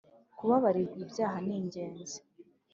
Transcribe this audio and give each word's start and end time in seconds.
kubabarirwa 0.37 0.97
ibyaha 1.05 1.37
ningenzi. 1.47 2.17